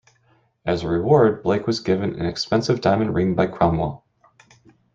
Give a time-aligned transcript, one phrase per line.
[0.65, 4.03] As a reward Blake was given an expensive diamond ring by Cromwell.